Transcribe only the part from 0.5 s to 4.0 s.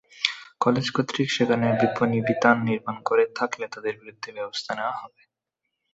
college কর্তৃপক্ষ সেখানে বিপণিবিতান নির্মাণ করে থাকলে তাদের